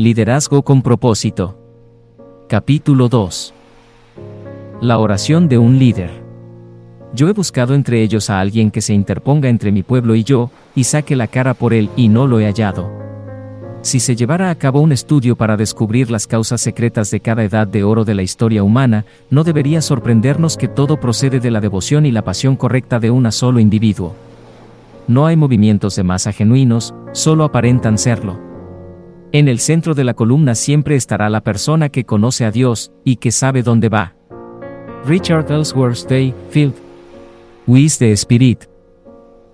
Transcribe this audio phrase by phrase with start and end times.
[0.00, 1.58] Liderazgo con propósito.
[2.48, 3.52] Capítulo 2.
[4.80, 6.10] La oración de un líder.
[7.12, 10.50] Yo he buscado entre ellos a alguien que se interponga entre mi pueblo y yo,
[10.74, 12.90] y saque la cara por él, y no lo he hallado.
[13.82, 17.66] Si se llevara a cabo un estudio para descubrir las causas secretas de cada edad
[17.66, 22.06] de oro de la historia humana, no debería sorprendernos que todo procede de la devoción
[22.06, 24.14] y la pasión correcta de un solo individuo.
[25.08, 28.49] No hay movimientos de masa genuinos, solo aparentan serlo.
[29.32, 33.16] En el centro de la columna siempre estará la persona que conoce a Dios y
[33.16, 34.14] que sabe dónde va.
[35.06, 36.74] Richard Ellsworth Day, Field.
[37.68, 38.64] With the Spirit.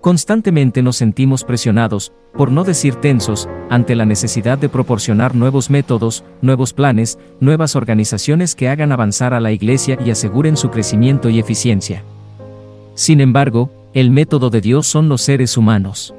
[0.01, 6.23] Constantemente nos sentimos presionados, por no decir tensos, ante la necesidad de proporcionar nuevos métodos,
[6.41, 11.37] nuevos planes, nuevas organizaciones que hagan avanzar a la Iglesia y aseguren su crecimiento y
[11.37, 12.03] eficiencia.
[12.95, 16.15] Sin embargo, el método de Dios son los seres humanos.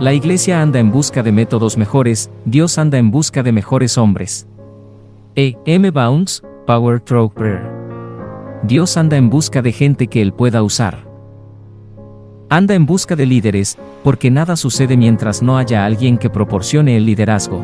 [0.00, 4.48] La iglesia anda en busca de métodos mejores, Dios anda en busca de mejores hombres.
[5.36, 5.56] E.
[5.66, 5.90] M.
[5.90, 7.70] Bounds, Power Through Prayer.
[8.62, 11.06] Dios anda en busca de gente que Él pueda usar.
[12.48, 17.06] Anda en busca de líderes, porque nada sucede mientras no haya alguien que proporcione el
[17.06, 17.62] liderazgo.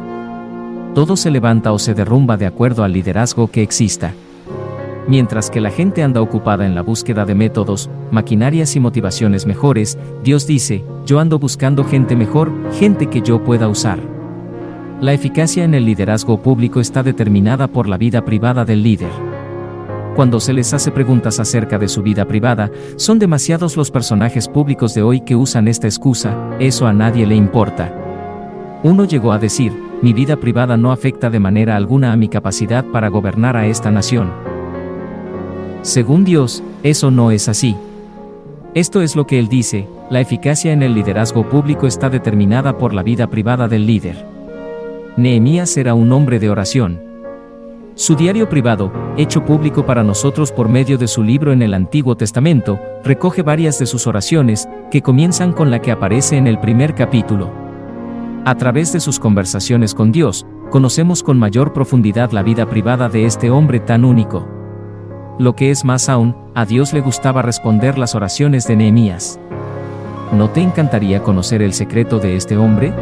[0.94, 4.12] Todo se levanta o se derrumba de acuerdo al liderazgo que exista.
[5.08, 9.98] Mientras que la gente anda ocupada en la búsqueda de métodos, maquinarias y motivaciones mejores,
[10.22, 13.98] Dios dice, yo ando buscando gente mejor, gente que yo pueda usar.
[15.00, 19.08] La eficacia en el liderazgo público está determinada por la vida privada del líder.
[20.14, 24.92] Cuando se les hace preguntas acerca de su vida privada, son demasiados los personajes públicos
[24.92, 27.94] de hoy que usan esta excusa, eso a nadie le importa.
[28.82, 32.84] Uno llegó a decir, mi vida privada no afecta de manera alguna a mi capacidad
[32.84, 34.47] para gobernar a esta nación.
[35.82, 37.76] Según Dios, eso no es así.
[38.74, 42.94] Esto es lo que él dice, la eficacia en el liderazgo público está determinada por
[42.94, 44.26] la vida privada del líder.
[45.16, 47.00] Nehemías era un hombre de oración.
[47.94, 52.16] Su diario privado, hecho público para nosotros por medio de su libro en el Antiguo
[52.16, 56.94] Testamento, recoge varias de sus oraciones, que comienzan con la que aparece en el primer
[56.94, 57.50] capítulo.
[58.44, 63.24] A través de sus conversaciones con Dios, conocemos con mayor profundidad la vida privada de
[63.26, 64.57] este hombre tan único.
[65.38, 69.38] Lo que es más aún, a Dios le gustaba responder las oraciones de Nehemías.
[70.32, 72.92] ¿No te encantaría conocer el secreto de este hombre?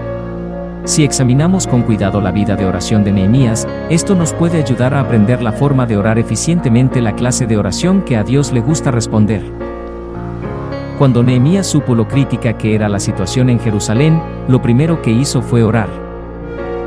[0.84, 5.00] Si examinamos con cuidado la vida de oración de Nehemías, esto nos puede ayudar a
[5.00, 8.90] aprender la forma de orar eficientemente la clase de oración que a Dios le gusta
[8.90, 9.42] responder.
[10.98, 15.40] Cuando Nehemías supo lo crítica que era la situación en Jerusalén, lo primero que hizo
[15.40, 15.88] fue orar.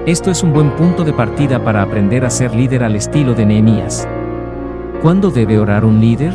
[0.06, 3.48] Esto es un buen punto de partida para aprender a ser líder al estilo de
[3.48, 4.08] Nehemías.
[5.02, 6.34] ¿Cuándo debe orar un líder?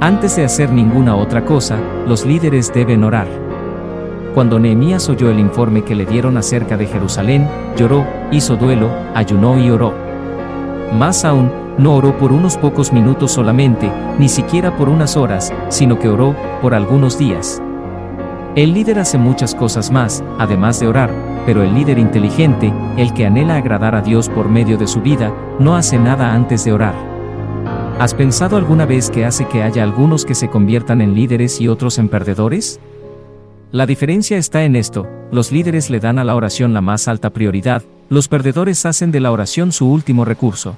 [0.00, 1.78] Antes de hacer ninguna otra cosa,
[2.08, 3.28] los líderes deben orar.
[4.34, 7.46] Cuando Nehemías oyó el informe que le dieron acerca de Jerusalén,
[7.76, 9.94] lloró, hizo duelo, ayunó y oró.
[10.98, 16.00] Más aún, no oró por unos pocos minutos solamente, ni siquiera por unas horas, sino
[16.00, 17.62] que oró por algunos días.
[18.56, 21.10] El líder hace muchas cosas más, además de orar,
[21.46, 25.32] pero el líder inteligente, el que anhela agradar a Dios por medio de su vida,
[25.60, 27.11] no hace nada antes de orar.
[28.02, 31.68] ¿Has pensado alguna vez que hace que haya algunos que se conviertan en líderes y
[31.68, 32.80] otros en perdedores?
[33.70, 37.30] La diferencia está en esto, los líderes le dan a la oración la más alta
[37.30, 40.76] prioridad, los perdedores hacen de la oración su último recurso.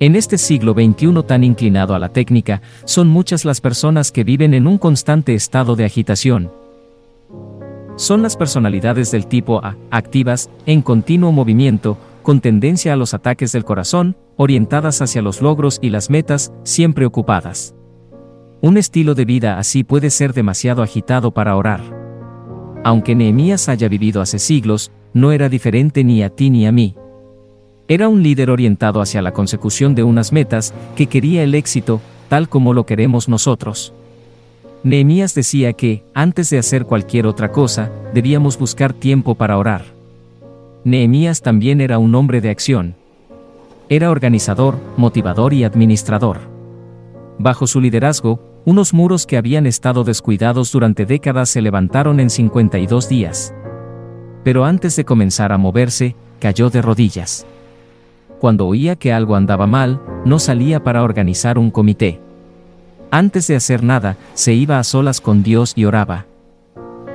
[0.00, 4.54] En este siglo XXI tan inclinado a la técnica, son muchas las personas que viven
[4.54, 6.50] en un constante estado de agitación.
[7.96, 13.52] Son las personalidades del tipo A, activas, en continuo movimiento, con tendencia a los ataques
[13.52, 17.74] del corazón, orientadas hacia los logros y las metas, siempre ocupadas.
[18.60, 21.80] Un estilo de vida así puede ser demasiado agitado para orar.
[22.84, 26.96] Aunque Nehemías haya vivido hace siglos, no era diferente ni a ti ni a mí.
[27.88, 32.48] Era un líder orientado hacia la consecución de unas metas, que quería el éxito, tal
[32.48, 33.92] como lo queremos nosotros.
[34.84, 40.01] Nehemías decía que, antes de hacer cualquier otra cosa, debíamos buscar tiempo para orar.
[40.84, 42.96] Nehemías también era un hombre de acción.
[43.88, 46.38] Era organizador, motivador y administrador.
[47.38, 53.08] Bajo su liderazgo, unos muros que habían estado descuidados durante décadas se levantaron en 52
[53.08, 53.54] días.
[54.44, 57.46] Pero antes de comenzar a moverse, cayó de rodillas.
[58.40, 62.20] Cuando oía que algo andaba mal, no salía para organizar un comité.
[63.12, 66.26] Antes de hacer nada, se iba a solas con Dios y oraba.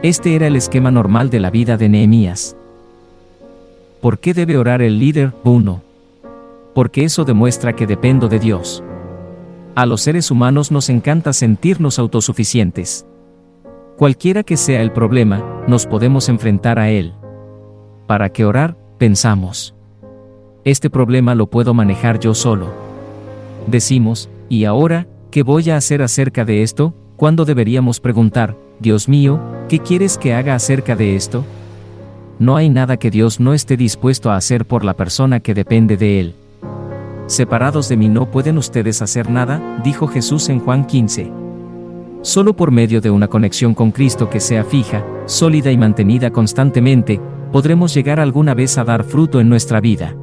[0.03, 2.55] Este era el esquema normal de la vida de Nehemías.
[4.01, 5.33] ¿Por qué debe orar el líder?
[5.44, 5.81] 1.
[6.73, 8.83] Porque eso demuestra que dependo de Dios.
[9.75, 13.05] A los seres humanos nos encanta sentirnos autosuficientes.
[13.97, 17.13] Cualquiera que sea el problema, nos podemos enfrentar a él.
[18.05, 18.77] ¿Para qué orar?
[18.97, 19.75] pensamos.
[20.63, 22.67] Este problema lo puedo manejar yo solo.
[23.67, 26.94] Decimos, ¿y ahora, qué voy a hacer acerca de esto?
[27.15, 29.39] Cuando deberíamos preguntar, Dios mío,
[29.69, 31.45] ¿qué quieres que haga acerca de esto?
[32.39, 35.97] No hay nada que Dios no esté dispuesto a hacer por la persona que depende
[35.97, 36.35] de Él.
[37.25, 41.31] Separados de mí no pueden ustedes hacer nada, dijo Jesús en Juan 15.
[42.21, 47.19] Solo por medio de una conexión con Cristo que sea fija, sólida y mantenida constantemente,
[47.51, 50.15] podremos llegar alguna vez a dar fruto en nuestra vida.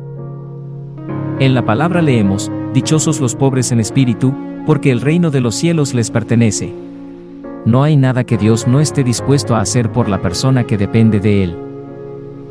[1.41, 4.35] En la palabra leemos, Dichosos los pobres en espíritu,
[4.67, 6.75] porque el reino de los cielos les pertenece.
[7.65, 11.21] No hay nada que Dios no esté dispuesto a hacer por la persona que depende
[11.21, 11.64] de Él.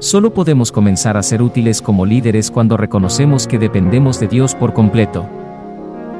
[0.03, 4.73] Solo podemos comenzar a ser útiles como líderes cuando reconocemos que dependemos de Dios por
[4.73, 5.25] completo.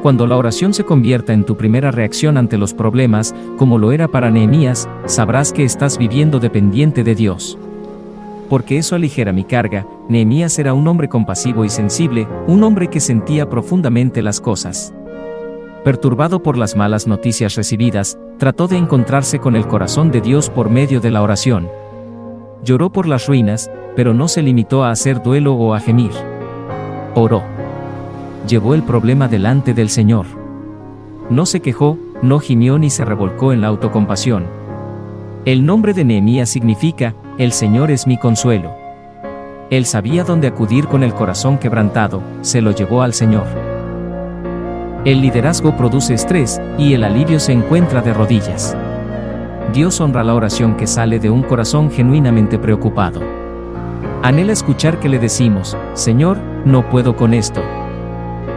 [0.01, 4.07] Cuando la oración se convierta en tu primera reacción ante los problemas, como lo era
[4.07, 7.57] para Nehemías, sabrás que estás viviendo dependiente de Dios.
[8.50, 13.01] Porque eso aligera mi carga, Nehemías era un hombre compasivo y sensible, un hombre que
[13.01, 14.94] sentía profundamente las cosas.
[15.83, 20.69] Perturbado por las malas noticias recibidas, trató de encontrarse con el corazón de Dios por
[20.69, 21.82] medio de la oración.
[22.63, 26.12] Lloró por las ruinas, pero no se limitó a hacer duelo o a gemir.
[27.13, 27.44] Oró.
[28.48, 30.25] Llevó el problema delante del Señor.
[31.30, 34.45] No se quejó, no gimió ni se revolcó en la autocompasión.
[35.45, 38.71] El nombre de Nehemías significa, el Señor es mi consuelo.
[39.69, 43.48] Él sabía dónde acudir con el corazón quebrantado, se lo llevó al Señor.
[45.04, 48.77] El liderazgo produce estrés, y el alivio se encuentra de rodillas.
[49.71, 53.21] Dios honra la oración que sale de un corazón genuinamente preocupado.
[54.21, 57.62] Anhela escuchar que le decimos, Señor, no puedo con esto.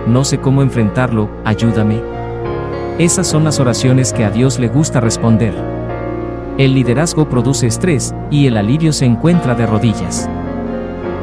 [0.06, 2.02] No sé cómo enfrentarlo, ayúdame.
[2.98, 5.54] Esas son las oraciones que a Dios le gusta responder.
[6.58, 10.28] El liderazgo produce estrés, y el alivio se encuentra de rodillas.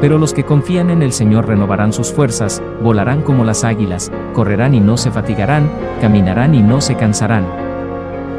[0.00, 4.74] Pero los que confían en el Señor renovarán sus fuerzas, volarán como las águilas, correrán
[4.74, 5.70] y no se fatigarán,
[6.00, 7.63] caminarán y no se cansarán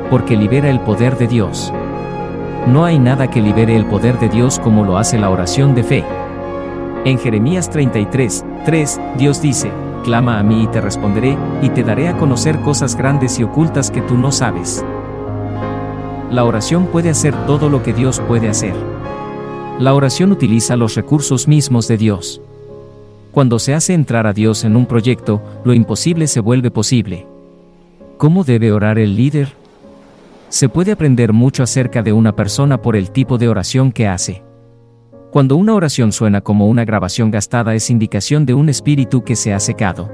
[0.10, 1.74] porque libera el poder de Dios.
[2.68, 5.84] No hay nada que libere el poder de Dios como lo hace la oración de
[5.84, 6.04] fe.
[7.06, 9.72] En Jeremías 33, 3, Dios dice,
[10.04, 13.90] Clama a mí y te responderé, y te daré a conocer cosas grandes y ocultas
[13.90, 14.86] que tú no sabes.
[16.32, 18.74] La oración puede hacer todo lo que Dios puede hacer.
[19.80, 22.42] La oración utiliza los recursos mismos de Dios.
[23.32, 27.26] Cuando se hace entrar a Dios en un proyecto, lo imposible se vuelve posible.
[28.18, 29.65] ¿Cómo debe orar el líder?
[30.50, 34.44] Se puede aprender mucho acerca de una persona por el tipo de oración que hace.
[35.32, 39.54] Cuando una oración suena como una grabación gastada es indicación de un espíritu que se
[39.54, 40.10] ha secado.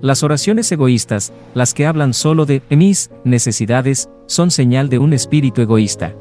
[0.00, 5.62] Las oraciones egoístas, las que hablan solo de mis necesidades, son señal de un espíritu
[5.62, 6.14] egoísta.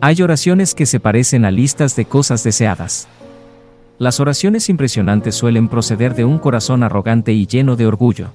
[0.00, 3.08] Hay oraciones que se parecen a listas de cosas deseadas.
[3.98, 8.28] Las oraciones impresionantes suelen proceder de un corazón arrogante y lleno de orgullo.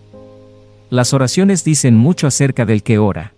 [0.90, 3.34] Las oraciones dicen mucho acerca del que ora.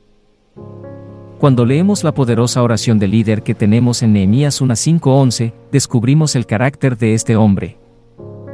[1.39, 6.97] Cuando leemos la poderosa oración del líder que tenemos en Nehemías 1.5.11, descubrimos el carácter
[6.97, 7.77] de este hombre.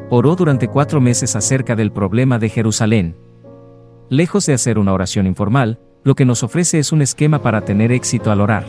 [0.10, 3.16] Oró durante cuatro meses acerca del problema de Jerusalén.
[4.10, 7.92] Lejos de hacer una oración informal, lo que nos ofrece es un esquema para tener
[7.92, 8.66] éxito al orar.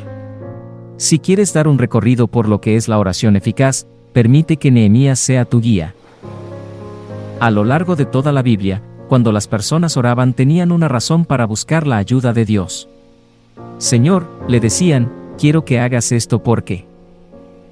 [0.98, 5.18] Si quieres dar un recorrido por lo que es la oración eficaz, permite que Nehemías
[5.18, 5.94] sea tu guía.
[7.40, 11.46] A lo largo de toda la Biblia, cuando las personas oraban tenían una razón para
[11.46, 12.88] buscar la ayuda de Dios.
[13.78, 16.84] Señor, le decían, quiero que hagas esto porque.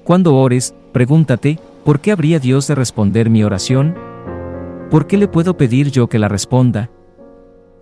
[0.03, 3.95] Cuando ores, pregúntate, ¿por qué habría Dios de responder mi oración?
[4.89, 6.89] ¿Por qué le puedo pedir yo que la responda?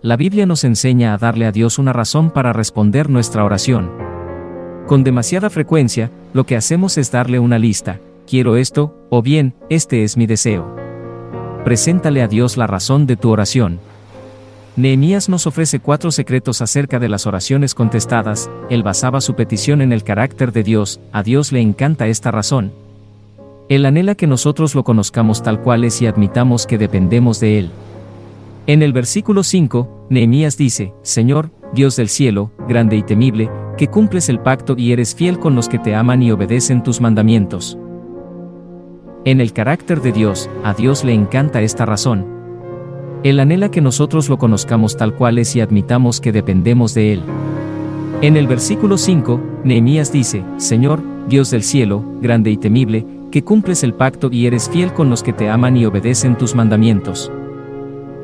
[0.02, 3.90] La Biblia nos enseña a darle a Dios una razón para responder nuestra oración.
[4.86, 10.04] Con demasiada frecuencia, lo que hacemos es darle una lista, quiero esto, o bien, este
[10.04, 10.74] es mi deseo.
[11.64, 13.78] Preséntale a Dios la razón de tu oración.
[14.76, 19.92] Nehemías nos ofrece cuatro secretos acerca de las oraciones contestadas, él basaba su petición en
[19.92, 22.72] el carácter de Dios, a Dios le encanta esta razón.
[23.68, 27.70] Él anhela que nosotros lo conozcamos tal cual es y admitamos que dependemos de Él.
[28.66, 34.28] En el versículo 5, Nehemías dice, Señor, Dios del cielo, grande y temible, que cumples
[34.28, 37.78] el pacto y eres fiel con los que te aman y obedecen tus mandamientos.
[39.24, 42.39] En el carácter de Dios, a Dios le encanta esta razón,
[43.22, 47.22] él anhela que nosotros lo conozcamos tal cual es y admitamos que dependemos de Él.
[48.22, 53.84] En el versículo 5, Nehemías dice, Señor, Dios del cielo, grande y temible, que cumples
[53.84, 57.30] el pacto y eres fiel con los que te aman y obedecen tus mandamientos.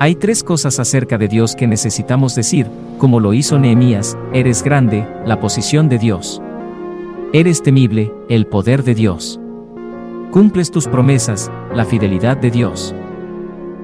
[0.00, 2.66] Hay tres cosas acerca de Dios que necesitamos decir,
[2.98, 6.42] como lo hizo Nehemías, eres grande, la posición de Dios.
[7.32, 9.40] Eres temible, el poder de Dios.
[10.30, 12.94] Cumples tus promesas, la fidelidad de Dios.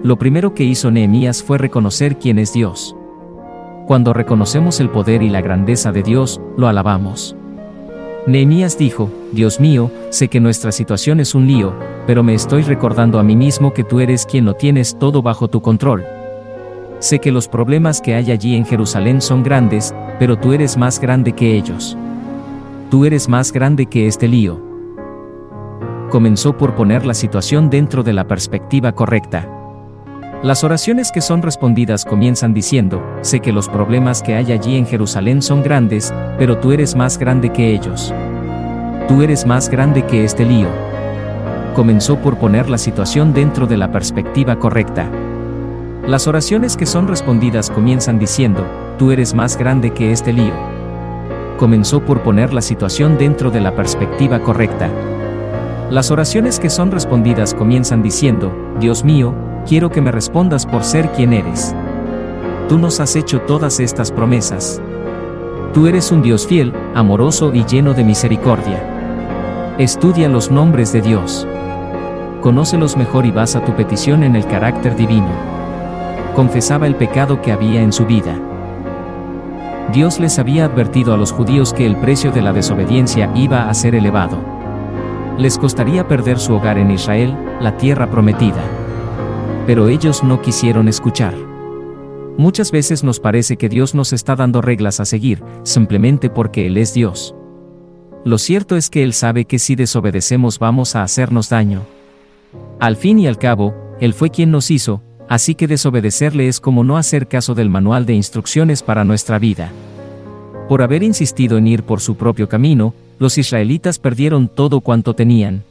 [0.03, 2.97] Lo primero que hizo Nehemías fue reconocer quién es Dios.
[3.87, 7.37] Cuando reconocemos el poder y la grandeza de Dios, lo alabamos.
[8.27, 11.73] Nehemías dijo, Dios mío, sé que nuestra situación es un lío,
[12.05, 15.47] pero me estoy recordando a mí mismo que tú eres quien lo tienes todo bajo
[15.47, 16.05] tu control.
[16.99, 20.99] Sé que los problemas que hay allí en Jerusalén son grandes, pero tú eres más
[20.99, 21.97] grande que ellos.
[22.91, 24.61] Tú eres más grande que este lío.
[26.11, 29.62] Comenzó por poner la situación dentro de la perspectiva correcta.
[30.43, 34.87] Las oraciones que son respondidas comienzan diciendo, sé que los problemas que hay allí en
[34.87, 38.13] Jerusalén son grandes, pero tú eres más grande que ellos.
[39.07, 40.67] Tú eres más grande que este lío.
[41.77, 45.09] Comenzó por poner la situación dentro de la perspectiva correcta.
[46.09, 48.67] Las oraciones que son respondidas comienzan diciendo,
[48.99, 50.55] tú eres más grande que este lío.
[51.57, 54.91] Comenzó por poner la situación dentro de la perspectiva correcta.
[55.89, 61.11] Las oraciones que son respondidas comienzan diciendo, Dios mío, quiero que me respondas por ser
[61.13, 61.75] quien eres.
[62.69, 64.81] Tú nos has hecho todas estas promesas.
[65.75, 69.75] Tú eres un Dios fiel, amoroso y lleno de misericordia.
[69.79, 71.47] Estudia los nombres de Dios.
[72.41, 75.53] Conócelos mejor y basa tu petición en el carácter divino
[76.35, 78.35] confesaba el pecado que había en su vida.
[79.93, 83.75] Dios les había advertido a los judíos que el precio de la desobediencia iba a
[83.75, 84.39] ser elevado.
[85.39, 88.63] Les costaría perder su hogar en Israel, la tierra prometida.
[89.67, 91.35] Pero ellos no quisieron escuchar.
[92.37, 96.79] Muchas veces nos parece que Dios nos está dando reglas a seguir, simplemente porque Él
[96.79, 97.35] es Dios.
[98.25, 101.83] Lo cierto es que Él sabe que si desobedecemos vamos a hacernos daño.
[102.81, 106.83] Al fin y al cabo, Él fue quien nos hizo, así que desobedecerle es como
[106.83, 109.71] no hacer caso del manual de instrucciones para nuestra vida.
[110.69, 115.65] Por haber insistido en ir por su propio camino, los israelitas perdieron todo cuanto tenían.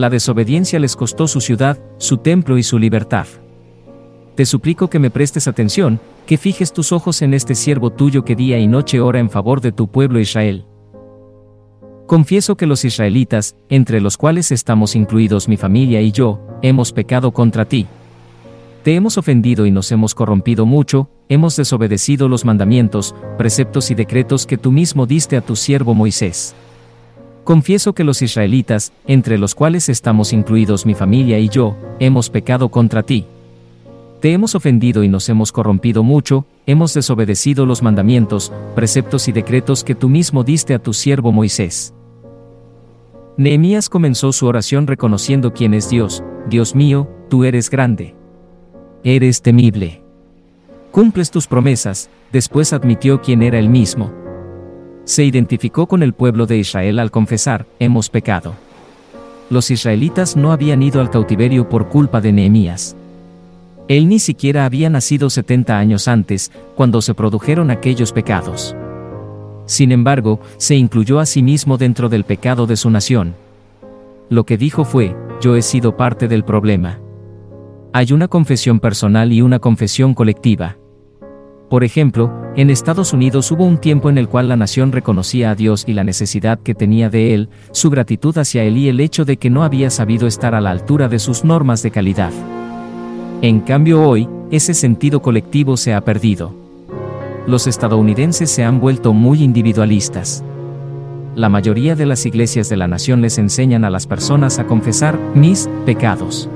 [0.00, 3.26] La desobediencia les costó su ciudad, su templo y su libertad.
[4.34, 8.34] Te suplico que me prestes atención, que fijes tus ojos en este siervo tuyo que
[8.34, 10.64] día y noche ora en favor de tu pueblo Israel.
[12.06, 17.32] Confieso que los israelitas, entre los cuales estamos incluidos mi familia y yo, hemos pecado
[17.32, 17.86] contra ti.
[18.82, 24.46] Te hemos ofendido y nos hemos corrompido mucho, hemos desobedecido los mandamientos, preceptos y decretos
[24.46, 26.54] que tú mismo diste a tu siervo Moisés.
[27.44, 32.68] Confieso que los israelitas, entre los cuales estamos incluidos mi familia y yo, hemos pecado
[32.68, 33.26] contra ti.
[34.20, 39.82] Te hemos ofendido y nos hemos corrompido mucho, hemos desobedecido los mandamientos, preceptos y decretos
[39.82, 41.94] que tú mismo diste a tu siervo Moisés.
[43.38, 48.14] Nehemías comenzó su oración reconociendo quién es Dios, Dios mío, tú eres grande.
[49.02, 50.02] Eres temible.
[50.90, 54.12] Cumples tus promesas, después admitió quién era él mismo.
[55.10, 58.54] Se identificó con el pueblo de Israel al confesar, hemos pecado.
[59.50, 62.94] Los israelitas no habían ido al cautiverio por culpa de Nehemías.
[63.88, 68.76] Él ni siquiera había nacido 70 años antes, cuando se produjeron aquellos pecados.
[69.66, 73.34] Sin embargo, se incluyó a sí mismo dentro del pecado de su nación.
[74.28, 77.00] Lo que dijo fue, yo he sido parte del problema.
[77.92, 80.76] Hay una confesión personal y una confesión colectiva.
[81.70, 85.54] Por ejemplo, en Estados Unidos hubo un tiempo en el cual la nación reconocía a
[85.54, 89.24] Dios y la necesidad que tenía de Él, su gratitud hacia Él y el hecho
[89.24, 92.32] de que no había sabido estar a la altura de sus normas de calidad.
[93.40, 96.52] En cambio hoy, ese sentido colectivo se ha perdido.
[97.46, 100.42] Los estadounidenses se han vuelto muy individualistas.
[101.36, 105.16] La mayoría de las iglesias de la nación les enseñan a las personas a confesar
[105.36, 106.50] mis pecados.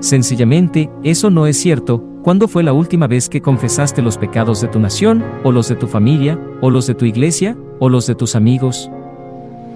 [0.00, 4.66] Sencillamente, eso no es cierto, ¿cuándo fue la última vez que confesaste los pecados de
[4.66, 8.16] tu nación, o los de tu familia, o los de tu iglesia, o los de
[8.16, 8.90] tus amigos?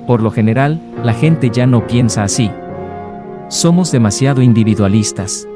[0.09, 2.51] Por lo general, la gente ya no piensa así.
[3.51, 5.47] Somos demasiado individualistas.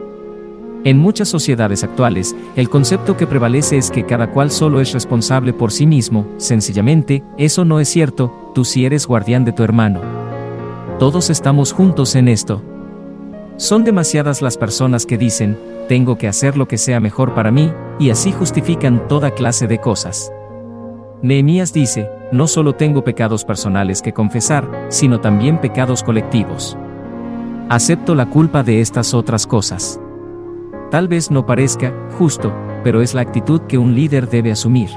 [0.84, 5.52] En muchas sociedades actuales, el concepto que prevalece es que cada cual solo es responsable
[5.52, 10.00] por sí mismo, sencillamente, eso no es cierto, tú sí eres guardián de tu hermano.
[11.00, 12.62] Todos estamos juntos en esto.
[13.56, 15.56] Son demasiadas las personas que dicen,
[15.88, 19.78] tengo que hacer lo que sea mejor para mí, y así justifican toda clase de
[19.78, 20.32] cosas.
[21.22, 26.76] Nehemías dice, no solo tengo pecados personales que confesar, sino también pecados colectivos.
[27.68, 30.00] Acepto la culpa de estas otras cosas.
[30.90, 34.90] Tal vez no parezca justo, pero es la actitud que un líder debe asumir.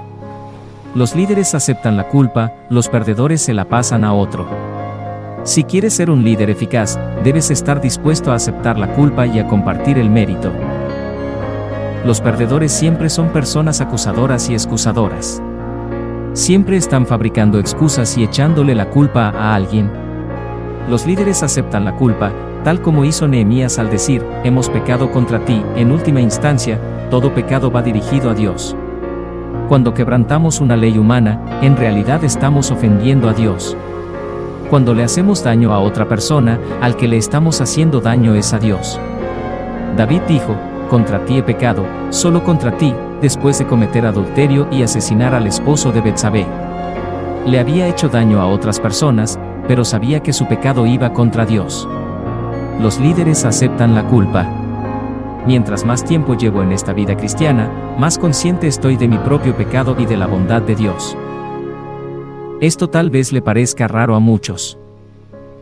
[0.95, 4.47] Los líderes aceptan la culpa, los perdedores se la pasan a otro.
[5.47, 9.47] Si quieres ser un líder eficaz, debes estar dispuesto a aceptar la culpa y a
[9.47, 10.51] compartir el mérito.
[12.05, 15.41] Los perdedores siempre son personas acusadoras y excusadoras.
[16.33, 19.89] Siempre están fabricando excusas y echándole la culpa a alguien.
[20.89, 22.33] los líderes aceptan la culpa,
[22.65, 26.77] tal como hizo Nehemías al decir, hemos pecado contra ti, en última instancia,
[27.09, 28.75] todo pecado va dirigido a Dios.
[29.69, 33.77] Cuando quebrantamos una ley humana, en realidad estamos ofendiendo a Dios.
[34.69, 38.59] Cuando le hacemos daño a otra persona, al que le estamos haciendo daño es a
[38.59, 38.99] Dios.
[39.95, 40.55] David dijo,
[40.89, 45.91] contra ti he pecado, solo contra ti, después de cometer adulterio y asesinar al esposo
[45.93, 46.45] de Betsabé.
[47.45, 51.87] Le había hecho daño a otras personas, pero sabía que su pecado iba contra Dios.
[52.81, 54.45] Los líderes aceptan la culpa.
[55.45, 59.95] Mientras más tiempo llevo en esta vida cristiana, más consciente estoy de mi propio pecado
[59.97, 61.17] y de la bondad de Dios.
[62.59, 64.79] Esto tal vez le parezca raro a muchos.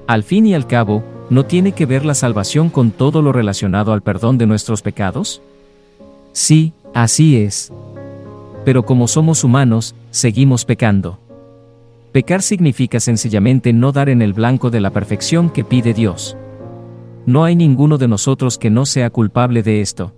[0.07, 3.91] Al fin y al cabo, ¿no tiene que ver la salvación con todo lo relacionado
[3.91, 5.41] al perdón de nuestros pecados?
[6.31, 7.73] Sí, así es.
[8.63, 11.19] Pero como somos humanos, seguimos pecando.
[12.13, 16.37] Pecar significa sencillamente no dar en el blanco de la perfección que pide Dios.
[17.25, 20.13] No hay ninguno de nosotros que no sea culpable de esto.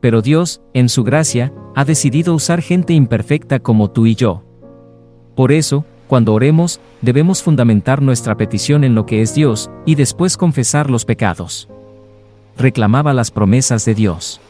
[0.00, 4.42] Pero Dios, en su gracia, ha decidido usar gente imperfecta como tú y yo.
[5.34, 10.36] Por eso, cuando oremos, debemos fundamentar nuestra petición en lo que es Dios, y después
[10.36, 11.68] confesar los pecados.
[12.58, 14.40] Reclamaba las promesas de Dios.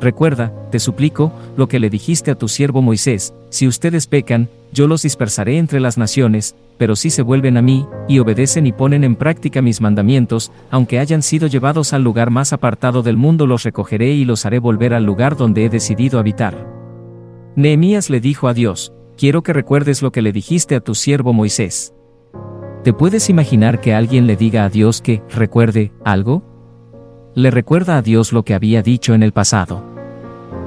[0.00, 4.86] Recuerda, te suplico, lo que le dijiste a tu siervo Moisés, si ustedes pecan, yo
[4.86, 9.04] los dispersaré entre las naciones, pero si se vuelven a mí, y obedecen y ponen
[9.04, 13.62] en práctica mis mandamientos, aunque hayan sido llevados al lugar más apartado del mundo los
[13.62, 16.66] recogeré y los haré volver al lugar donde he decidido habitar.
[17.56, 21.32] Nehemías le dijo a Dios, quiero que recuerdes lo que le dijiste a tu siervo
[21.32, 21.94] Moisés.
[22.84, 26.44] ¿Te puedes imaginar que alguien le diga a Dios que, recuerde, algo?
[27.34, 29.82] Le recuerda a Dios lo que había dicho en el pasado.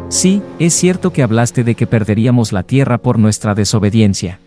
[0.10, 4.40] Sí, es cierto que hablaste de que perderíamos la tierra por nuestra desobediencia.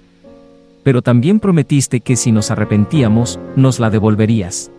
[0.83, 4.71] Pero también prometiste que si nos arrepentíamos, nos la devolverías.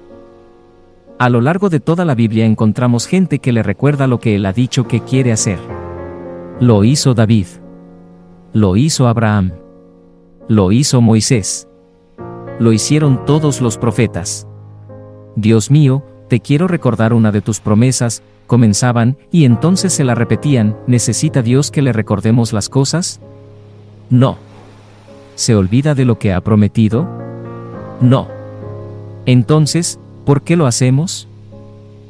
[1.17, 4.45] A lo largo de toda la Biblia encontramos gente que le recuerda lo que él
[4.45, 5.59] ha dicho que quiere hacer.
[6.59, 7.47] Lo hizo David.
[8.53, 9.53] Lo hizo Abraham.
[10.47, 11.67] Lo hizo Moisés.
[12.59, 14.47] Lo hicieron todos los profetas.
[15.35, 20.77] Dios mío, te quiero recordar una de tus promesas, comenzaban, y entonces se la repetían,
[20.85, 23.21] ¿necesita Dios que le recordemos las cosas?
[24.11, 24.37] No.
[25.33, 27.07] ¿Se olvida de lo que ha prometido?
[28.01, 28.27] No.
[29.25, 31.27] Entonces, ¿por qué lo hacemos?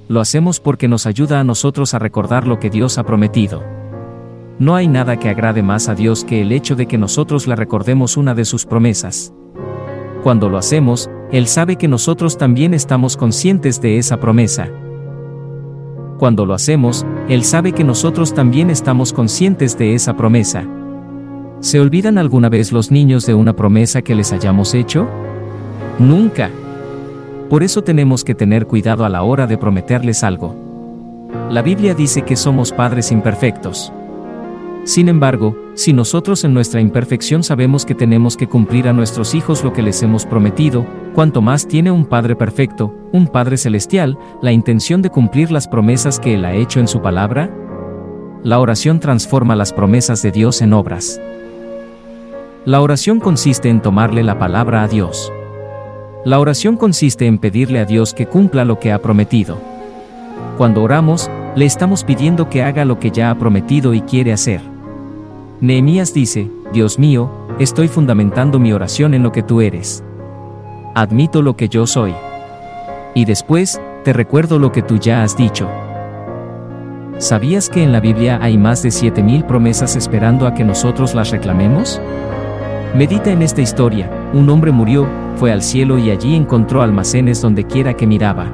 [0.09, 3.63] Lo hacemos porque nos ayuda a nosotros a recordar lo que Dios ha prometido.
[4.63, 7.55] No hay nada que agrade más a Dios que el hecho de que nosotros le
[7.55, 9.33] recordemos una de sus promesas.
[10.23, 14.69] Cuando lo hacemos, Él sabe que nosotros también estamos conscientes de esa promesa
[16.23, 20.63] cuando lo hacemos, Él sabe que nosotros también estamos conscientes de esa promesa.
[21.59, 25.05] ¿Se olvidan alguna vez los niños de una promesa que les hayamos hecho?
[25.99, 26.49] Nunca.
[27.49, 30.55] Por eso tenemos que tener cuidado a la hora de prometerles algo.
[31.49, 33.91] La Biblia dice que somos padres imperfectos.
[34.85, 39.63] Sin embargo, si nosotros en nuestra imperfección sabemos que tenemos que cumplir a nuestros hijos
[39.63, 44.51] lo que les hemos prometido, cuanto más tiene un Padre perfecto, un Padre celestial, la
[44.51, 47.49] intención de cumplir las promesas que Él ha hecho en su palabra?
[48.43, 51.21] La oración transforma las promesas de Dios en obras.
[52.65, 55.31] La oración consiste en tomarle la palabra a Dios.
[56.25, 59.57] La oración consiste en pedirle a Dios que cumpla lo que ha prometido.
[60.57, 64.72] Cuando oramos, le estamos pidiendo que haga lo que ya ha prometido y quiere hacer.
[65.63, 70.03] Nehemías dice, Dios mío, estoy fundamentando mi oración en lo que tú eres.
[70.93, 72.13] Admito lo que yo soy.
[73.15, 75.69] Y después, te recuerdo lo que tú ya has dicho.
[77.17, 81.31] ¿Sabías que en la Biblia hay más de 7.000 promesas esperando a que nosotros las
[81.31, 82.01] reclamemos?
[82.93, 87.63] Medita en esta historia, un hombre murió, fue al cielo y allí encontró almacenes donde
[87.63, 88.51] quiera que miraba.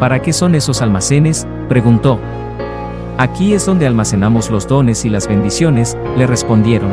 [0.00, 1.46] ¿Para qué son esos almacenes?
[1.68, 2.18] preguntó.
[3.18, 6.92] Aquí es donde almacenamos los dones y las bendiciones, le respondieron.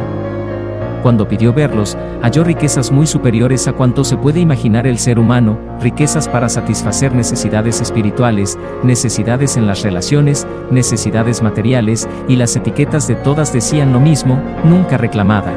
[1.02, 5.60] Cuando pidió verlos, halló riquezas muy superiores a cuanto se puede imaginar el ser humano,
[5.82, 13.16] riquezas para satisfacer necesidades espirituales, necesidades en las relaciones, necesidades materiales, y las etiquetas de
[13.16, 15.52] todas decían lo mismo, nunca reclamada.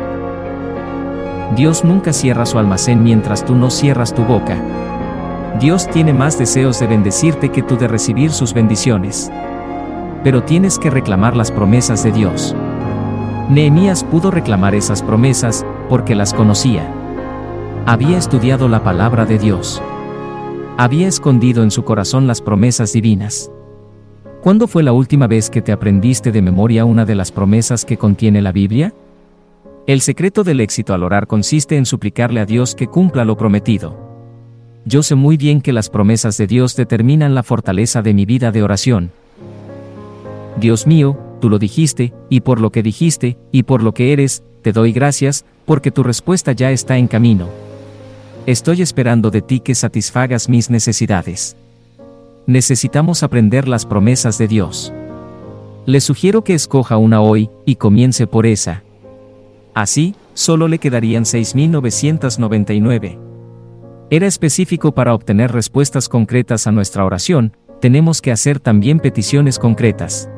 [1.54, 4.56] Dios nunca cierra su almacén mientras tú no cierras tu boca.
[5.60, 9.30] Dios tiene más deseos de bendecirte que tú de recibir sus bendiciones
[10.22, 12.54] pero tienes que reclamar las promesas de Dios.
[13.48, 16.92] Nehemías pudo reclamar esas promesas porque las conocía.
[17.86, 19.80] Había estudiado la palabra de Dios.
[20.76, 23.50] Había escondido en su corazón las promesas divinas.
[24.42, 27.96] ¿Cuándo fue la última vez que te aprendiste de memoria una de las promesas que
[27.96, 28.92] contiene la Biblia?
[29.86, 33.96] El secreto del éxito al orar consiste en suplicarle a Dios que cumpla lo prometido.
[34.84, 38.52] yo sé muy bien que las promesas de Dios determinan la fortaleza de mi vida
[38.52, 39.10] de oración.
[40.56, 44.42] Dios mío, tú lo dijiste, y por lo que dijiste, y por lo que eres,
[44.62, 47.48] te doy gracias, porque tu respuesta ya está en camino.
[48.46, 51.56] Estoy esperando de ti que satisfagas mis necesidades.
[52.46, 54.92] Necesitamos aprender las promesas de Dios.
[55.84, 58.82] Le sugiero que escoja una hoy, y comience por esa.
[59.74, 63.18] Así, solo le quedarían 6.999.
[64.08, 70.30] Era específico para obtener respuestas concretas a nuestra oración, tenemos que hacer también peticiones concretas.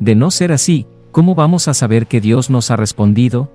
[0.00, 3.50] De no ser así, ¿cómo vamos a saber que Dios nos ha respondido?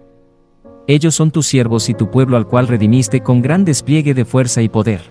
[0.88, 4.62] Ellos son tus siervos y tu pueblo al cual redimiste con gran despliegue de fuerza
[4.62, 5.02] y poder.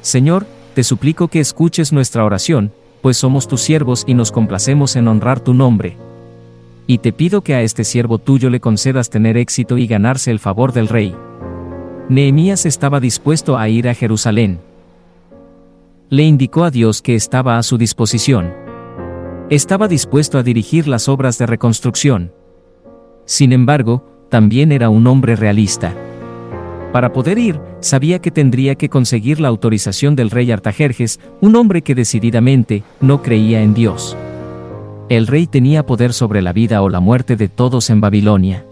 [0.00, 5.06] Señor, te suplico que escuches nuestra oración, pues somos tus siervos y nos complacemos en
[5.06, 5.96] honrar tu nombre.
[6.88, 10.40] Y te pido que a este siervo tuyo le concedas tener éxito y ganarse el
[10.40, 11.14] favor del rey.
[12.08, 14.58] Nehemías estaba dispuesto a ir a Jerusalén.
[16.10, 18.61] Le indicó a Dios que estaba a su disposición.
[19.52, 22.32] Estaba dispuesto a dirigir las obras de reconstrucción.
[23.26, 25.94] Sin embargo, también era un hombre realista.
[26.90, 31.82] Para poder ir, sabía que tendría que conseguir la autorización del rey Artajerjes, un hombre
[31.82, 34.16] que decididamente no creía en Dios.
[35.10, 38.64] El rey tenía poder sobre la vida o la muerte de todos en Babilonia.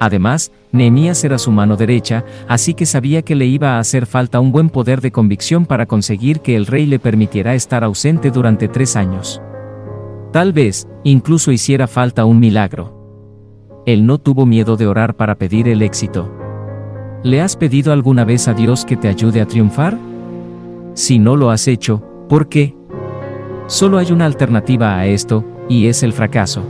[0.00, 4.40] Además, Nehemías era su mano derecha, así que sabía que le iba a hacer falta
[4.40, 8.66] un buen poder de convicción para conseguir que el rey le permitiera estar ausente durante
[8.66, 9.40] tres años.
[10.34, 13.84] Tal vez, incluso hiciera falta un milagro.
[13.86, 16.28] Él no tuvo miedo de orar para pedir el éxito.
[17.22, 19.96] ¿Le has pedido alguna vez a Dios que te ayude a triunfar?
[20.94, 22.74] Si no lo has hecho, ¿por qué?
[23.68, 26.64] Solo hay una alternativa a esto, y es el fracaso.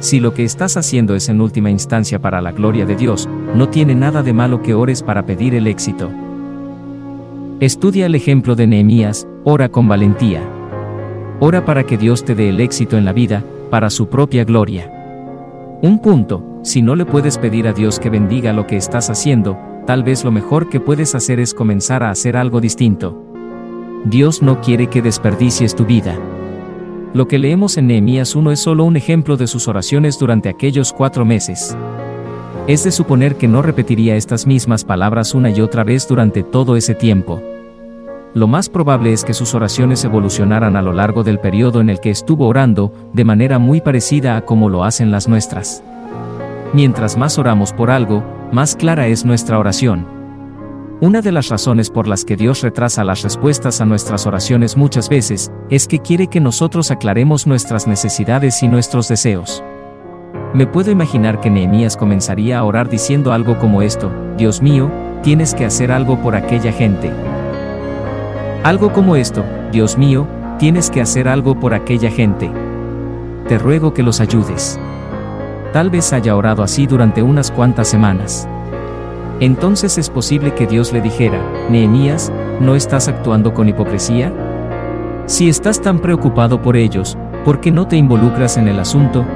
[0.00, 3.68] Si lo que estás haciendo es en última instancia para la gloria de Dios, no
[3.68, 6.10] tiene nada de malo que ores para pedir el éxito.
[7.60, 10.42] Estudia el ejemplo de Nehemías, ora con valentía.
[11.40, 14.90] Ora para que Dios te dé el éxito en la vida, para su propia gloria.
[15.82, 19.58] Un punto, si no le puedes pedir a Dios que bendiga lo que estás haciendo,
[19.86, 23.20] tal vez lo mejor que puedes hacer es comenzar a hacer algo distinto.
[24.04, 26.16] Dios no quiere que desperdicies tu vida.
[27.14, 30.92] Lo que leemos en Nehemías 1 es solo un ejemplo de sus oraciones durante aquellos
[30.92, 31.76] cuatro meses.
[32.66, 36.76] Es de suponer que no repetiría estas mismas palabras una y otra vez durante todo
[36.76, 37.42] ese tiempo.
[38.34, 42.00] Lo más probable es que sus oraciones evolucionaran a lo largo del periodo en el
[42.00, 45.84] que estuvo orando, de manera muy parecida a como lo hacen las nuestras.
[46.72, 50.08] Mientras más oramos por algo, más clara es nuestra oración.
[51.00, 55.08] Una de las razones por las que Dios retrasa las respuestas a nuestras oraciones muchas
[55.08, 59.62] veces, es que quiere que nosotros aclaremos nuestras necesidades y nuestros deseos.
[60.54, 64.90] Me puedo imaginar que Nehemías comenzaría a orar diciendo algo como esto, Dios mío,
[65.22, 67.12] tienes que hacer algo por aquella gente.
[68.64, 70.26] Algo como esto, Dios mío,
[70.58, 72.50] tienes que hacer algo por aquella gente.
[73.46, 74.80] Te ruego que los ayudes.
[75.74, 78.48] Tal vez haya orado así durante unas cuantas semanas.
[79.38, 84.32] Entonces es posible que Dios le dijera, Nehemías, ¿no estás actuando con hipocresía?
[85.26, 89.26] Si estás tan preocupado por ellos, ¿por qué no te involucras en el asunto?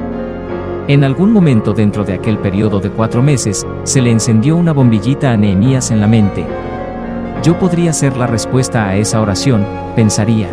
[0.86, 5.32] En algún momento dentro de aquel periodo de cuatro meses, se le encendió una bombillita
[5.32, 6.46] a Nehemías en la mente,
[7.42, 10.48] yo podría ser la respuesta a esa oración, pensaría.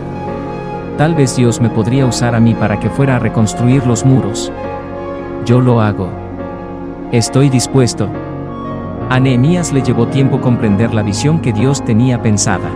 [0.98, 4.52] Tal vez Dios me podría usar a mí para que fuera a reconstruir los muros.
[5.46, 6.10] Yo lo hago.
[7.12, 8.10] Estoy dispuesto.
[9.10, 12.70] A Nehemías le llevó tiempo comprender la visión que Dios tenía pensada.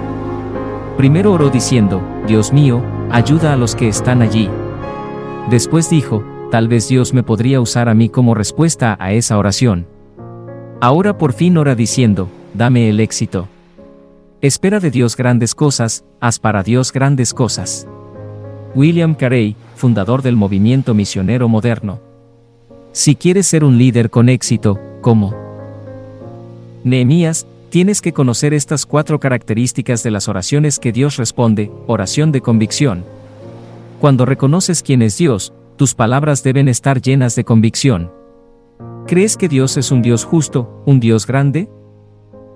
[0.97, 4.49] Primero oró diciendo, Dios mío, ayuda a los que están allí.
[5.49, 9.87] Después dijo, tal vez Dios me podría usar a mí como respuesta a esa oración.
[10.81, 13.47] Ahora por fin ora diciendo, dame el éxito.
[14.41, 17.85] Espera de Dios grandes cosas, haz para Dios grandes cosas.
[18.73, 21.99] William Carey, fundador del movimiento misionero moderno.
[22.93, 25.35] Si quieres ser un líder con éxito, ¿cómo?
[26.85, 32.39] Nehemías, tienes que conocer estas cuatro características de las oraciones que Dios responde, oración de
[32.39, 33.03] convicción.
[33.99, 38.09] Cuando reconoces quién es Dios, tus palabras deben estar llenas de convicción.
[39.05, 41.67] ¿Crees que Dios es un Dios justo, un Dios grande?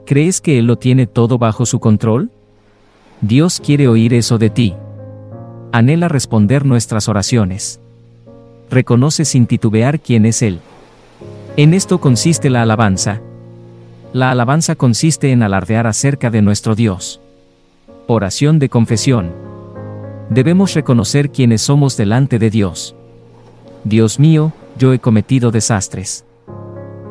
[0.05, 2.29] ¿Crees que Él lo tiene todo bajo su control?
[3.21, 4.73] Dios quiere oír eso de ti.
[5.71, 7.79] Anhela responder nuestras oraciones.
[8.69, 10.59] Reconoce sin titubear quién es Él.
[11.55, 13.21] En esto consiste la alabanza.
[14.11, 17.21] La alabanza consiste en alardear acerca de nuestro Dios.
[18.07, 19.31] Oración de confesión.
[20.29, 22.93] Debemos reconocer quiénes somos delante de Dios.
[23.85, 26.25] Dios mío, yo he cometido desastres.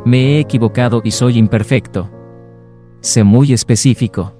[0.05, 2.11] Me he equivocado y soy imperfecto.
[3.03, 4.33] Sé muy específico.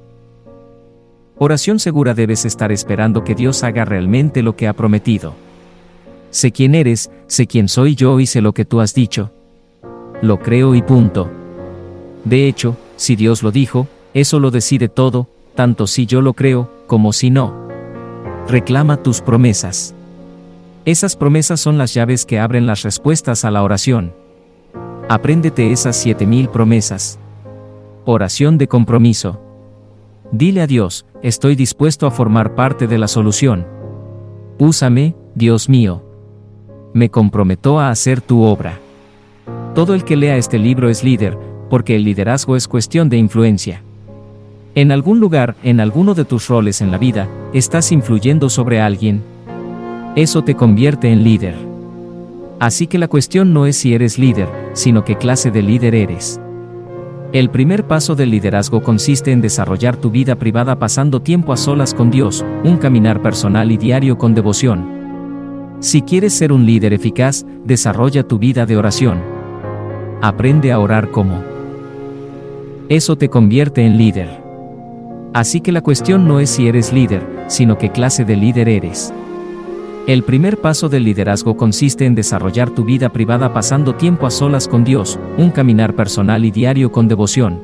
[1.37, 5.35] Oración segura debes estar esperando que Dios haga realmente lo que ha prometido.
[6.31, 9.33] Sé quién eres, sé quién soy yo y sé lo que tú has dicho.
[10.23, 11.29] Lo creo y punto.
[12.25, 16.71] De hecho, si Dios lo dijo, eso lo decide todo, tanto si yo lo creo,
[16.87, 17.67] como si no.
[18.49, 19.93] Reclama tus promesas.
[20.85, 24.13] Esas promesas son las llaves que abren las respuestas a la oración.
[25.09, 27.19] Apréndete esas 7000 promesas.
[28.05, 29.41] Oración de compromiso.
[30.33, 33.65] Dile a Dios, estoy dispuesto a formar parte de la solución.
[34.59, 36.03] Úsame, Dios mío.
[36.95, 38.81] Me comprometo a hacer tu obra.
[39.77, 41.39] Todo el que lea este libro es líder,
[41.71, 43.83] porque el liderazgo es cuestión de influencia.
[44.75, 49.23] En algún lugar, en alguno de tus roles en la vida, estás influyendo sobre alguien.
[50.17, 51.55] Eso te convierte en líder.
[52.59, 56.41] Así que la cuestión no es si eres líder, sino qué clase de líder eres.
[57.33, 61.95] El primer paso del liderazgo consiste en desarrollar tu vida privada pasando tiempo a solas
[61.95, 65.79] con Dios, un caminar personal y diario con devoción.
[65.81, 69.19] Si quieres ser un líder eficaz, desarrolla tu vida de oración.
[70.21, 71.43] Aprende a orar como.
[72.91, 74.29] Eso te convierte en líder.
[75.33, 79.11] Así que la cuestión no es si eres líder, sino qué clase de líder eres.
[80.09, 84.67] El primer paso del liderazgo consiste en desarrollar tu vida privada pasando tiempo a solas
[84.67, 87.61] con Dios, un caminar personal y diario con devoción.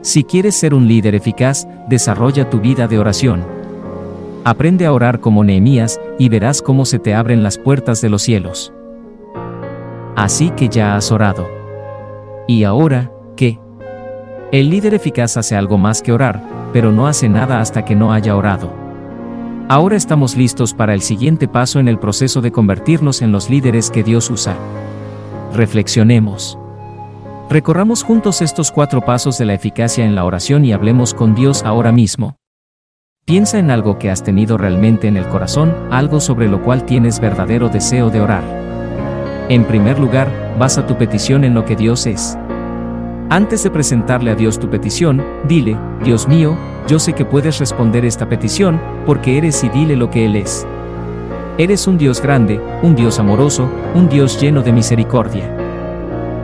[0.00, 3.44] Si quieres ser un líder eficaz, desarrolla tu vida de oración.
[4.44, 8.22] Aprende a orar como Nehemías y verás cómo se te abren las puertas de los
[8.22, 8.72] cielos.
[10.14, 11.48] Así que ya has orado.
[12.46, 13.58] ¿Y ahora, qué?
[14.52, 18.12] El líder eficaz hace algo más que orar, pero no hace nada hasta que no
[18.12, 18.89] haya orado.
[19.70, 23.92] Ahora estamos listos para el siguiente paso en el proceso de convertirnos en los líderes
[23.92, 24.56] que Dios usa.
[25.54, 26.58] Reflexionemos.
[27.48, 31.62] Recorramos juntos estos cuatro pasos de la eficacia en la oración y hablemos con Dios
[31.62, 32.34] ahora mismo.
[33.24, 37.20] Piensa en algo que has tenido realmente en el corazón, algo sobre lo cual tienes
[37.20, 38.42] verdadero deseo de orar.
[39.48, 42.36] En primer lugar, basa tu petición en lo que Dios es.
[43.32, 48.04] Antes de presentarle a Dios tu petición, dile, Dios mío, yo sé que puedes responder
[48.04, 50.66] esta petición, porque eres y dile lo que Él es.
[51.56, 55.48] Eres un Dios grande, un Dios amoroso, un Dios lleno de misericordia.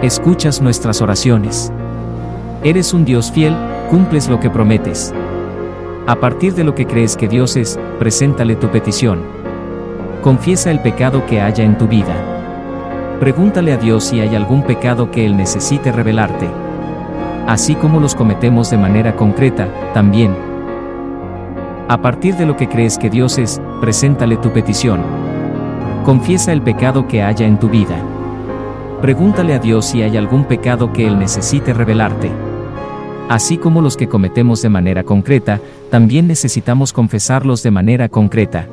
[0.00, 1.72] Escuchas nuestras oraciones.
[2.62, 3.56] Eres un Dios fiel,
[3.90, 5.12] cumples lo que prometes.
[6.06, 9.22] A partir de lo que crees que Dios es, preséntale tu petición.
[10.22, 12.14] Confiesa el pecado que haya en tu vida.
[13.18, 16.48] Pregúntale a Dios si hay algún pecado que Él necesite revelarte
[17.46, 20.34] así como los cometemos de manera concreta, también.
[21.88, 25.02] A partir de lo que crees que Dios es, preséntale tu petición.
[26.04, 27.96] Confiesa el pecado que haya en tu vida.
[29.00, 32.30] Pregúntale a Dios si hay algún pecado que Él necesite revelarte.
[33.28, 38.66] Así como los que cometemos de manera concreta, también necesitamos confesarlos de manera concreta.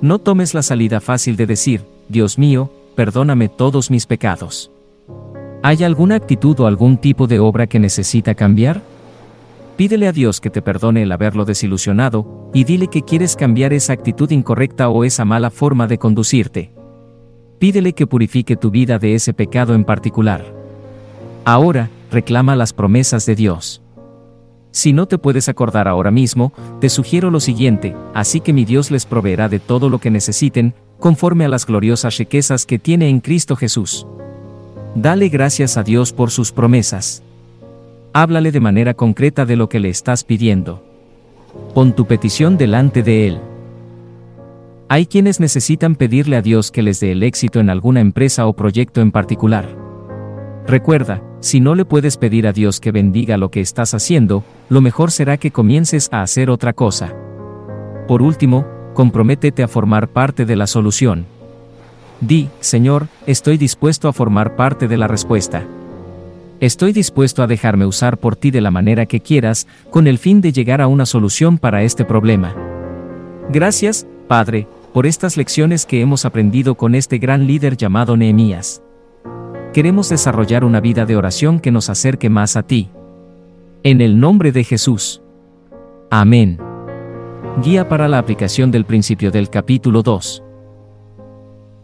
[0.00, 4.70] No tomes la salida fácil de decir, Dios mío, perdóname todos mis pecados.
[5.62, 8.80] ¿Hay alguna actitud o algún tipo de obra que necesita cambiar?
[9.76, 13.92] Pídele a Dios que te perdone el haberlo desilusionado, y dile que quieres cambiar esa
[13.92, 16.72] actitud incorrecta o esa mala forma de conducirte.
[17.58, 20.44] Pídele que purifique tu vida de ese pecado en particular.
[21.44, 23.82] Ahora, reclama las promesas de Dios.
[24.70, 28.90] Si no te puedes acordar ahora mismo, te sugiero lo siguiente, así que mi Dios
[28.90, 33.20] les proveerá de todo lo que necesiten, conforme a las gloriosas riquezas que tiene en
[33.20, 34.06] Cristo Jesús.
[34.94, 37.22] Dale gracias a Dios por sus promesas.
[38.12, 40.82] Háblale de manera concreta de lo que le estás pidiendo.
[41.74, 43.40] Pon tu petición delante de Él.
[44.88, 48.52] Hay quienes necesitan pedirle a Dios que les dé el éxito en alguna empresa o
[48.52, 49.68] proyecto en particular.
[50.66, 54.80] Recuerda, si no le puedes pedir a Dios que bendiga lo que estás haciendo, lo
[54.80, 57.14] mejor será que comiences a hacer otra cosa.
[58.08, 61.26] Por último, comprométete a formar parte de la solución.
[62.20, 65.64] Di, Señor, estoy dispuesto a formar parte de la respuesta.
[66.60, 70.42] Estoy dispuesto a dejarme usar por ti de la manera que quieras, con el fin
[70.42, 72.54] de llegar a una solución para este problema.
[73.48, 78.82] Gracias, Padre, por estas lecciones que hemos aprendido con este gran líder llamado Nehemías.
[79.72, 82.90] Queremos desarrollar una vida de oración que nos acerque más a ti.
[83.82, 85.22] En el nombre de Jesús.
[86.10, 86.58] Amén.
[87.64, 90.42] Guía para la aplicación del principio del capítulo 2.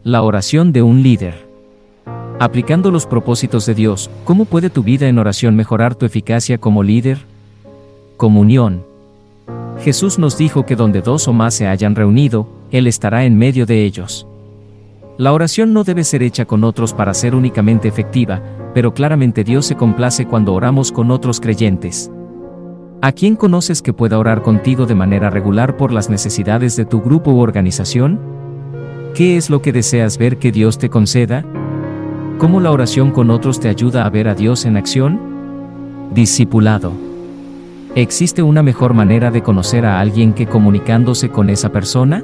[0.06, 1.48] La oración de un líder.
[2.38, 6.84] Aplicando los propósitos de Dios, ¿cómo puede tu vida en oración mejorar tu eficacia como
[6.84, 7.18] líder?
[8.16, 8.84] Comunión.
[9.80, 13.66] Jesús nos dijo que donde dos o más se hayan reunido, Él estará en medio
[13.66, 14.28] de ellos.
[15.18, 18.40] La oración no debe ser hecha con otros para ser únicamente efectiva,
[18.74, 22.12] pero claramente Dios se complace cuando oramos con otros creyentes.
[23.02, 27.00] ¿A quién conoces que pueda orar contigo de manera regular por las necesidades de tu
[27.02, 28.35] grupo u organización?
[29.16, 31.42] ¿Qué es lo que deseas ver que Dios te conceda?
[32.36, 35.18] ¿Cómo la oración con otros te ayuda a ver a Dios en acción?
[36.12, 36.92] Discipulado.
[37.94, 42.22] ¿Existe una mejor manera de conocer a alguien que comunicándose con esa persona?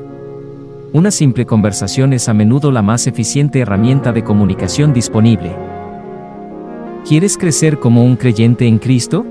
[0.93, 5.57] Una simple conversación es a menudo la más eficiente herramienta de comunicación disponible.
[7.09, 9.25] ¿Quieres crecer como un creyente en Cristo?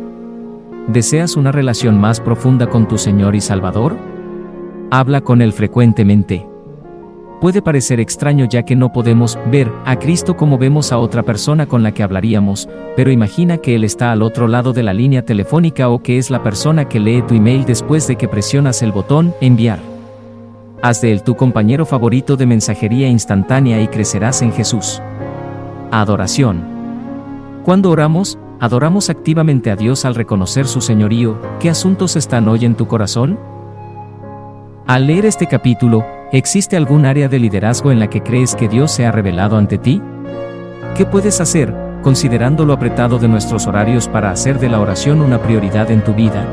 [0.87, 3.95] ¿Deseas una relación más profunda con tu Señor y Salvador?
[4.89, 6.50] Habla con Él frecuentemente.
[7.41, 11.65] Puede parecer extraño ya que no podemos ver a Cristo como vemos a otra persona
[11.65, 15.25] con la que hablaríamos, pero imagina que Él está al otro lado de la línea
[15.25, 18.91] telefónica o que es la persona que lee tu email después de que presionas el
[18.91, 19.79] botón enviar.
[20.83, 25.01] Haz de Él tu compañero favorito de mensajería instantánea y crecerás en Jesús.
[25.89, 26.63] Adoración.
[27.65, 31.35] Cuando oramos, ¿Adoramos activamente a Dios al reconocer su señorío?
[31.59, 33.39] ¿Qué asuntos están hoy en tu corazón?
[34.85, 38.91] Al leer este capítulo, ¿existe algún área de liderazgo en la que crees que Dios
[38.91, 40.01] se ha revelado ante ti?
[40.95, 45.41] ¿Qué puedes hacer, considerando lo apretado de nuestros horarios para hacer de la oración una
[45.41, 46.45] prioridad en tu vida?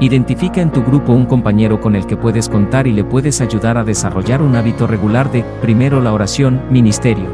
[0.00, 3.76] Identifica en tu grupo un compañero con el que puedes contar y le puedes ayudar
[3.78, 7.26] a desarrollar un hábito regular de, primero la oración, ministerio.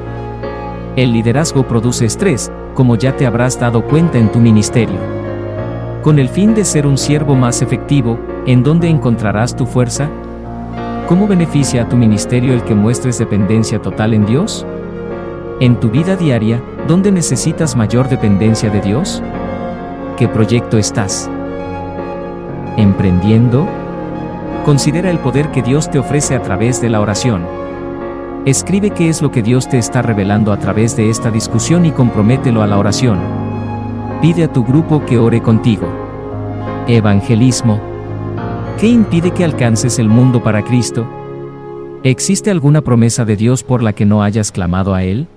[0.97, 4.99] El liderazgo produce estrés, como ya te habrás dado cuenta en tu ministerio.
[6.03, 10.09] Con el fin de ser un siervo más efectivo, ¿en dónde encontrarás tu fuerza?
[11.07, 14.66] ¿Cómo beneficia a tu ministerio el que muestres dependencia total en Dios?
[15.61, 19.23] En tu vida diaria, ¿dónde necesitas mayor dependencia de Dios?
[20.16, 21.31] ¿Qué proyecto estás?
[22.77, 23.69] ¿Emprendiendo?
[24.64, 27.47] Considera el poder que Dios te ofrece a través de la oración.
[28.45, 31.92] Escribe qué es lo que Dios te está revelando a través de esta discusión y
[31.92, 33.21] compromételo a la oración.
[34.21, 35.87] Pide a tu grupo que ore contigo.
[36.88, 37.96] Evangelismo.
[38.79, 41.09] ¿Qué impide que alcances el mundo para Cristo?
[42.03, 45.29] ¿Existe alguna promesa de Dios por la que no hayas clamado a Él?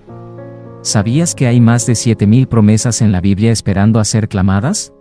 [0.82, 4.92] ¿Sabías que hay más de 7.000 promesas en la Biblia esperando a ser clamadas?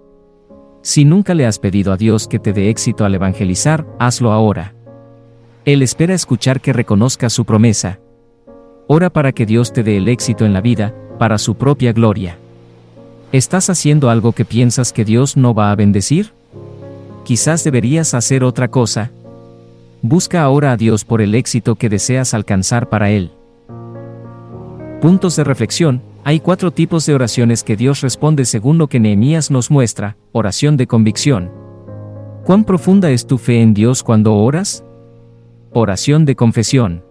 [0.83, 4.73] Si nunca le has pedido a Dios que te dé éxito al evangelizar, hazlo ahora.
[5.65, 7.99] Él espera escuchar que reconozcas su promesa.
[8.87, 12.39] Ora para que Dios te dé el éxito en la vida, para su propia gloria.
[13.33, 16.38] ¿Estás haciendo algo que piensas que Dios no va a bendecir?
[17.29, 19.11] Quizás deberías hacer otra cosa.
[20.01, 23.33] Busca ahora a Dios por el éxito que deseas alcanzar para Él.
[25.03, 26.01] Puntos de reflexión.
[26.25, 30.17] Hay cuatro tipos de oraciones que Dios responde según lo que Nehemías nos muestra.
[30.33, 31.51] Oración de convicción.
[32.47, 34.83] ¿Cuán profunda es tu fe en Dios cuando oras?
[35.75, 37.05] Oración de confesión.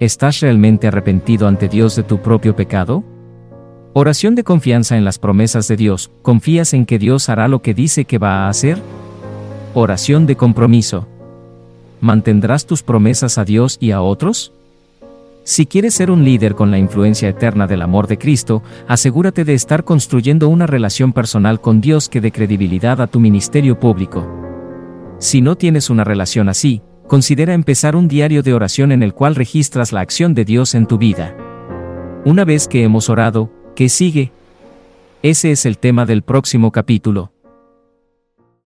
[0.00, 3.04] ¿Estás realmente arrepentido ante Dios de tu propio pecado?
[3.92, 6.10] Oración de confianza en las promesas de Dios.
[6.22, 8.82] ¿Confías en que Dios hará lo que dice que va a hacer?
[9.72, 11.06] Oración de compromiso.
[12.00, 14.52] ¿Mantendrás tus promesas a Dios y a otros?
[15.44, 19.54] Si quieres ser un líder con la influencia eterna del amor de Cristo, asegúrate de
[19.54, 24.26] estar construyendo una relación personal con Dios que dé credibilidad a tu ministerio público.
[25.20, 29.36] Si no tienes una relación así, considera empezar un diario de oración en el cual
[29.36, 31.36] registras la acción de Dios en tu vida.
[32.24, 34.32] Una vez que hemos orado, ¿qué sigue?
[35.22, 37.30] Ese es el tema del próximo capítulo.